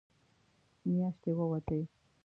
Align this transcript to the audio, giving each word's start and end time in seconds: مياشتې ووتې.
مياشتې 0.87 1.31
ووتې. 1.37 1.79